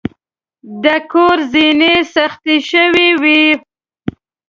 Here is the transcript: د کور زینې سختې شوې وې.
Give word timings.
د 0.83 0.85
کور 1.11 1.37
زینې 1.51 1.93
سختې 2.13 2.55
شوې 2.69 3.09
وې. 3.21 3.41